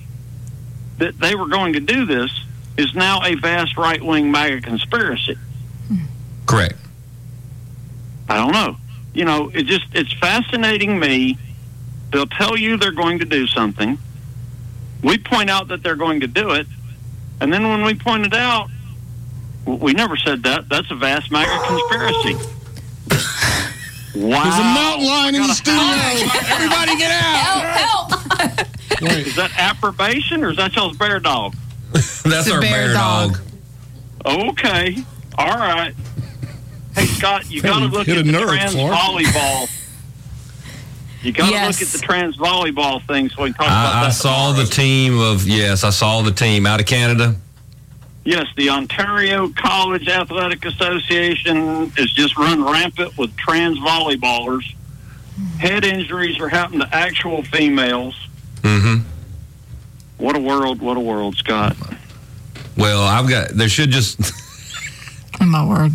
[0.97, 2.31] that they were going to do this
[2.77, 5.37] is now a vast right wing MAGA conspiracy.
[6.45, 6.75] Correct.
[8.27, 8.77] I don't know.
[9.13, 11.37] You know, it just it's fascinating me.
[12.11, 13.97] They'll tell you they're going to do something.
[15.03, 16.67] We point out that they're going to do it,
[17.39, 18.69] and then when we point it out,
[19.65, 20.69] we never said that.
[20.69, 22.58] That's a vast MAGA conspiracy.
[24.15, 24.43] Wow!
[24.43, 25.81] There's a mountain lion in the studio.
[26.49, 27.75] Everybody get out.
[27.75, 28.11] Help!
[28.39, 29.01] Help!
[29.01, 31.55] Wait, Is that approbation or is that y'all's bear dog?
[31.93, 33.37] That's a our bear bear, dog.
[34.25, 34.49] dog.
[34.49, 34.97] Okay,
[35.37, 35.93] all right.
[36.95, 38.93] Hey Scott, you got to look at the nerve, trans Clark.
[38.95, 39.69] volleyball.
[41.21, 41.79] You got to Yes.
[41.79, 44.07] look at the trans volleyball thing so we can talk about I, that.
[44.07, 44.65] I saw tomorrow.
[44.65, 47.35] the team of yes, I saw the team out of Canada.
[48.29, 54.71] Yes, the Ontario College Athletic Association is just run rampant with trans volleyballers.
[55.57, 58.13] Head injuries are happening to actual females.
[58.61, 59.01] Mm-hmm.
[60.23, 60.79] What a world!
[60.79, 61.75] What a world, Scott.
[62.77, 64.19] Well, I've got there should just
[65.41, 65.93] Oh, my word.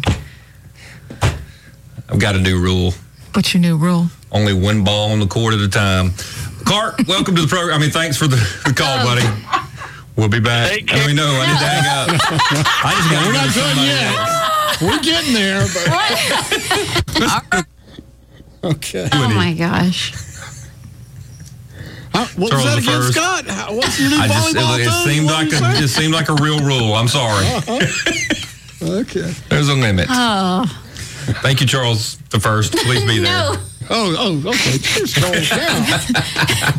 [2.09, 2.95] I've got a new rule.
[3.35, 4.09] What's your new rule?
[4.33, 6.11] Only one ball on the court at a time.
[6.65, 7.77] Clark, welcome to the program.
[7.77, 9.64] I mean, thanks for the, the call, buddy.
[10.17, 10.71] We'll be back.
[10.71, 12.09] Take I mean, no, I need to hang up.
[12.85, 14.15] I just got we're not done yet.
[14.81, 15.67] We're getting there,
[17.51, 17.67] but
[18.77, 19.09] okay.
[19.13, 20.13] Oh my gosh.
[22.13, 23.13] How, what Charles was that the again, first.
[23.15, 23.47] Scott?
[23.47, 25.15] How, what's your new I just volleyball it, it thing?
[25.15, 26.95] seemed What like did a you just seemed like a real rule.
[26.95, 27.45] I'm sorry.
[27.45, 27.89] say?
[29.01, 29.33] okay.
[29.49, 30.07] There's a limit.
[30.11, 30.65] Oh
[31.43, 32.73] Thank you, Charles the first.
[32.73, 33.33] Please be there.
[33.33, 33.57] no.
[33.91, 34.79] Oh, oh, okay.
[34.79, 35.51] Cheers, Charles.
[35.51, 36.73] Yeah.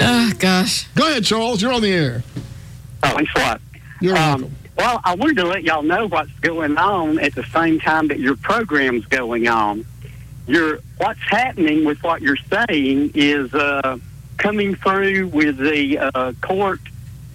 [0.00, 0.86] Oh, gosh.
[0.94, 1.62] Go ahead, Charles.
[1.62, 2.22] You're on the air.
[3.02, 3.60] Oh, thanks a lot.
[4.00, 4.56] You're Um, welcome.
[4.76, 8.18] well, I wanted to let y'all know what's going on at the same time that
[8.20, 9.84] your program's going on.
[10.46, 13.96] Your what's happening with what you're saying is uh,
[14.36, 16.80] coming through with the uh, court,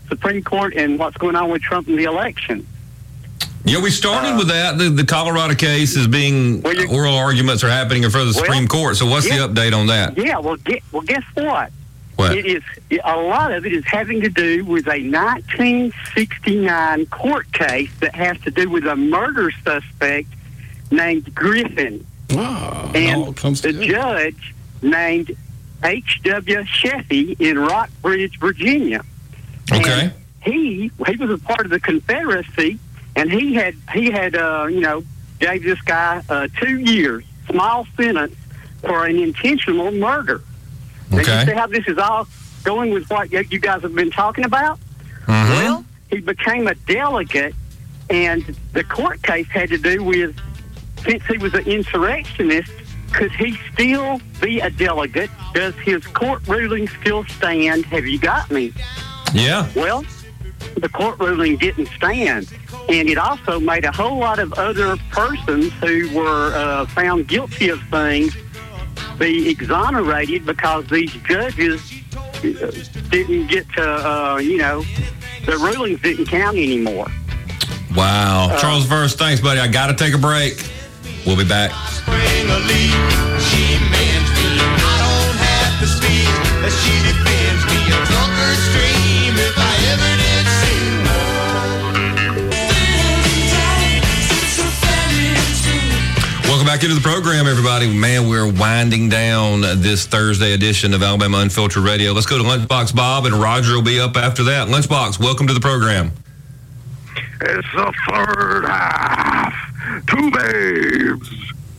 [0.09, 2.67] Supreme Court, and what's going on with Trump in the election.
[3.65, 4.77] Yeah, we started with that.
[4.77, 8.41] The, the Colorado case is being Well, oral arguments are happening in front of the
[8.41, 8.95] Well, Supreme Court.
[8.95, 9.47] So what's yeah.
[9.47, 10.17] the update on that?
[10.17, 11.71] Yeah, well, get, well, guess what?
[12.19, 12.35] What?
[12.35, 12.61] It is
[13.05, 18.37] a lot of it is having to do with a 1969 court case that has
[18.41, 20.27] to do with a murder suspect
[20.91, 22.05] named Griffin.
[22.31, 22.91] Wow.
[22.93, 25.31] all and the judge named
[25.81, 26.63] H.W.
[26.63, 29.05] Sheffey in Rockbridge, Virginia.
[29.71, 30.01] Okay.
[30.01, 30.11] And
[30.43, 32.79] he he was a part of the Confederacy,
[33.15, 35.05] and he had he had uh, you know
[35.39, 38.35] gave this guy uh, two years small sentence
[38.81, 40.41] for an intentional murder.
[41.11, 42.27] Now, you see how this is all
[42.63, 44.79] going with what you guys have been talking about?
[45.25, 45.49] Mhm.
[45.49, 47.55] Well, he became a delegate,
[48.09, 50.35] and the court case had to do with
[51.05, 52.71] since he was an insurrectionist,
[53.13, 55.29] could he still be a delegate?
[55.53, 57.85] Does his court ruling still stand?
[57.85, 58.73] Have you got me?
[59.33, 59.67] Yeah.
[59.75, 60.03] Well,
[60.75, 62.51] the court ruling didn't stand.
[62.89, 67.69] And it also made a whole lot of other persons who were uh, found guilty
[67.69, 68.35] of things
[69.19, 72.71] be exonerated because these judges uh,
[73.09, 74.83] didn't get to, uh, you know,
[75.45, 77.07] the rulings didn't count anymore.
[77.95, 78.49] Wow.
[78.51, 79.59] Uh, Charles Verse, thanks, buddy.
[79.59, 80.63] I got to take a break.
[81.25, 81.71] We'll be back.
[81.91, 82.95] spring a leak.
[83.43, 84.55] She mends me.
[84.57, 86.29] I don't have to speak,
[86.61, 87.78] but she defends me.
[96.69, 97.91] Back into the program, everybody.
[97.91, 102.11] Man, we're winding down this Thursday edition of Alabama Unfiltered Radio.
[102.11, 104.67] Let's go to Lunchbox Bob, and Roger will be up after that.
[104.67, 106.11] Lunchbox, welcome to the program.
[107.41, 109.51] It's the third half.
[110.05, 111.31] Two babes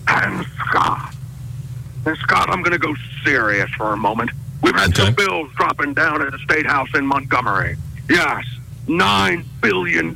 [0.08, 1.14] and Scott.
[2.06, 2.92] And Scott, I'm going to go
[3.24, 4.32] serious for a moment.
[4.60, 5.04] We've had Okay.
[5.04, 7.76] some bills dropping down at the State House in Montgomery.
[8.08, 8.44] Yes,
[8.88, 10.12] $9 billion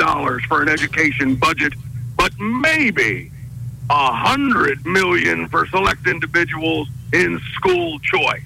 [0.48, 1.74] for an education budget,
[2.16, 3.30] but maybe
[3.90, 8.42] a hundred million for select individuals in school choice.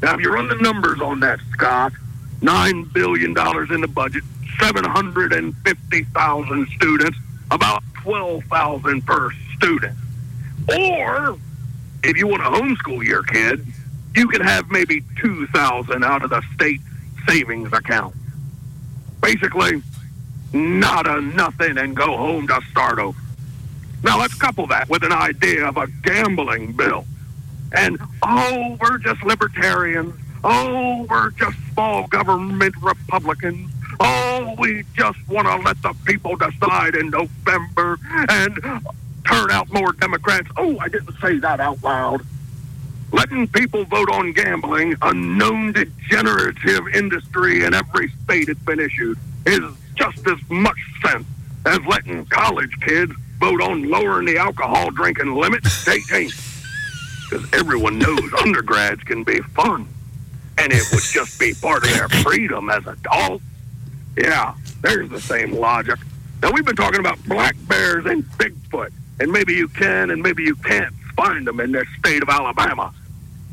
[0.00, 1.92] Now, if you run the numbers on that, Scott,
[2.40, 4.24] nine billion dollars in the budget,
[4.60, 7.18] seven hundred and fifty thousand students,
[7.50, 9.96] about twelve thousand per student.
[10.68, 11.38] Or
[12.04, 13.66] if you want to homeschool your kid,
[14.14, 16.80] you can have maybe two thousand out of the state
[17.28, 18.14] savings account.
[19.20, 19.82] Basically,
[20.52, 23.18] not a nothing and go home to start over.
[24.02, 27.06] Now let's couple that with an idea of a gambling bill.
[27.72, 30.14] And oh, we're just libertarians.
[30.44, 33.70] Oh, we're just small government Republicans.
[34.00, 38.56] Oh, we just want to let the people decide in November and
[39.24, 40.48] turn out more Democrats.
[40.56, 42.22] Oh, I didn't say that out loud.
[43.12, 49.18] Letting people vote on gambling, a known degenerative industry in every state it's been issued,
[49.46, 49.62] is
[49.94, 51.26] just as much sense
[51.66, 56.30] as letting college kids vote on lowering the alcohol drinking limit to 18.
[57.28, 59.88] Because everyone knows undergrads can be fun.
[60.58, 63.42] And it would just be part of their freedom as adults.
[64.16, 65.98] Yeah, there's the same logic.
[66.40, 70.44] Now, we've been talking about black bears and Bigfoot, and maybe you can and maybe
[70.44, 72.94] you can't find them in this state of Alabama.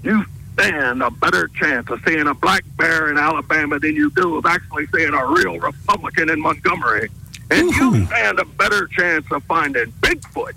[0.03, 0.23] You
[0.53, 4.45] stand a better chance of seeing a black bear in Alabama than you do of
[4.45, 7.09] actually seeing a real Republican in Montgomery.
[7.51, 10.53] And you stand a better chance of finding Bigfoot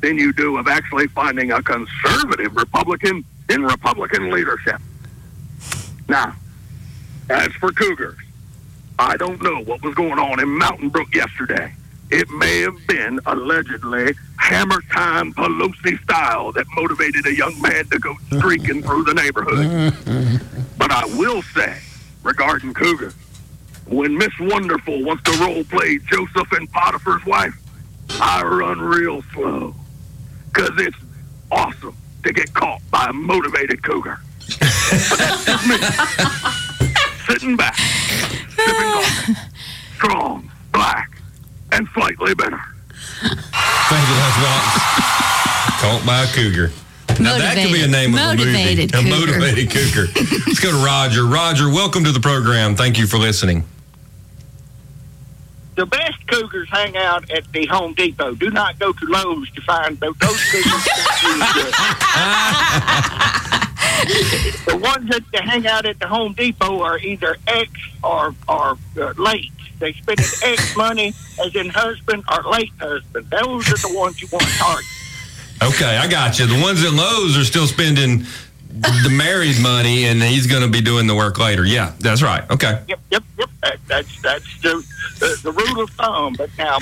[0.00, 4.80] than you do of actually finding a conservative Republican in Republican leadership.
[6.08, 6.34] Now,
[7.28, 8.18] as for cougars,
[8.98, 11.74] I don't know what was going on in Mountain Brook yesterday.
[12.10, 17.98] It may have been allegedly hammer time Pelosi style that motivated a young man to
[17.98, 20.40] go streaking through the neighborhood.
[20.78, 21.78] But I will say,
[22.22, 23.14] regarding cougars,
[23.90, 27.54] when Miss Wonderful wants to role play Joseph and Potiphar's wife,
[28.20, 29.74] I run real slow.
[30.52, 30.96] Because it's
[31.50, 34.18] awesome to get caught by a motivated cougar.
[34.58, 35.76] But that's just me.
[37.28, 39.34] Sitting back, sipping coffee,
[39.96, 41.10] strong, black,
[41.72, 42.60] and slightly bitter.
[43.20, 45.80] Thank you, Lunchbox.
[45.80, 46.70] Caught by a cougar.
[47.20, 49.10] Now that could be a name of Motivated a movie.
[49.10, 49.34] cougar.
[49.34, 50.06] A motivated cougar.
[50.46, 51.24] Let's go to Roger.
[51.26, 52.74] Roger, welcome to the program.
[52.74, 53.64] Thank you for listening.
[55.76, 58.34] The best cougars hang out at the Home Depot.
[58.34, 60.84] Do not go to Lowe's to find those, those cougars.
[64.66, 67.70] the ones that that hang out at the Home Depot are either ex
[68.02, 69.52] or or uh, late.
[69.78, 73.30] They spend X money, as in husband or late husband.
[73.30, 74.84] Those are the ones you want to target.
[75.62, 76.46] Okay, I got you.
[76.46, 78.24] The ones at Lowe's are still spending
[78.70, 81.64] the married money, and he's going to be doing the work later.
[81.64, 82.48] Yeah, that's right.
[82.50, 82.82] Okay.
[82.88, 83.50] Yep, yep, yep.
[83.62, 84.84] That, that's that's the,
[85.18, 86.34] the the rule of thumb.
[86.38, 86.78] But now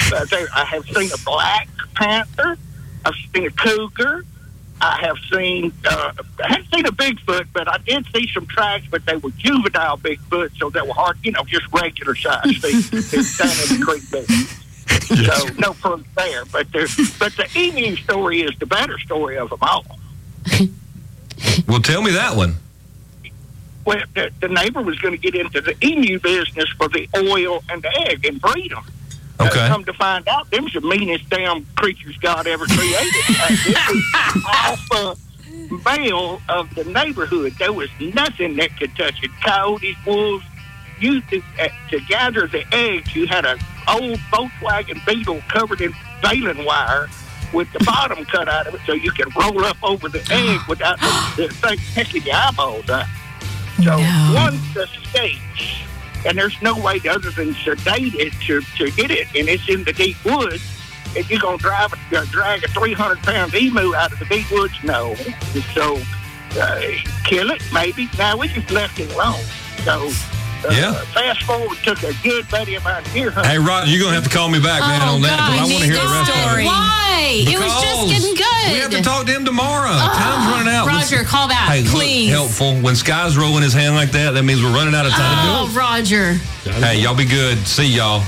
[0.54, 2.56] I have seen a black panther.
[3.04, 4.24] I've seen a cougar.
[4.80, 5.72] I have seen.
[5.84, 6.12] Uh,
[6.44, 9.98] I haven't seen a Bigfoot, but I did see some tracks, but they were juvenile
[9.98, 11.18] Bigfoot, so they were hard.
[11.22, 14.26] You know, just regular size feet down in the creek bed.
[15.08, 16.44] So no proof there.
[16.44, 16.86] But there,
[17.18, 19.84] but the emu story is the better story of them all.
[21.66, 22.56] Well, tell me that one.
[23.84, 27.62] Well, the, the neighbor was going to get into the emu business for the oil
[27.70, 28.84] and the egg and breed them.
[29.40, 29.60] Okay.
[29.60, 33.24] Uh, come to find out, them's the meanest damn creatures God ever created.
[34.14, 35.16] uh, alpha
[35.86, 37.52] male of the neighborhood.
[37.58, 39.30] There was nothing that could touch it.
[39.44, 40.44] Coyotes, wolves.
[41.00, 45.94] You to, uh, to gather the eggs, you had an old Volkswagen Beetle covered in
[46.22, 47.08] baling wire
[47.52, 50.60] with the bottom cut out of it, so you can roll up over the egg
[50.68, 53.06] without the, the thing picking your eyeballs out.
[53.82, 54.32] So No.
[54.34, 55.78] once escapes,
[56.26, 59.84] and there's no way other than sedate it to, to get it, and it's in
[59.84, 60.62] the deep woods.
[61.16, 64.50] If you're gonna drive a, uh, drag a 300 pound emu out of the deep
[64.50, 65.14] woods, no.
[65.74, 66.00] So
[66.60, 66.80] uh,
[67.24, 68.08] kill it, maybe.
[68.18, 69.40] Now we just left it alone.
[69.84, 70.10] So
[70.64, 70.92] uh, Yeah.
[71.14, 73.50] fast forward, took a good buddy of mine deer hunting.
[73.50, 75.38] Hey, Rod, you're going to have to call me back, man, Oh, on that.
[75.38, 76.62] God, But I want to hear the this rest of story.
[76.64, 76.66] it.
[76.66, 76.94] Why?
[77.46, 78.72] it was just getting good.
[78.72, 79.90] We have to talk to him tomorrow.
[79.90, 80.86] Time's running out.
[80.86, 82.30] Roger, call back, hey, look, please.
[82.30, 82.74] helpful.
[82.80, 85.36] When Sky's rolling his hand like that, that means we're running out of time.
[85.50, 86.34] Oh, Roger.
[86.64, 87.58] Hey, y'all be good.
[87.66, 88.22] See y'all.